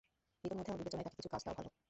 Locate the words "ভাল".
1.57-1.65